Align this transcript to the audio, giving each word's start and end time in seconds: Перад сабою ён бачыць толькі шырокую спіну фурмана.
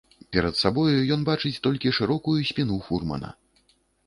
Перад 0.35 0.55
сабою 0.61 1.03
ён 1.15 1.21
бачыць 1.29 1.59
толькі 1.67 1.93
шырокую 1.99 2.35
спіну 2.53 2.79
фурмана. 2.89 3.29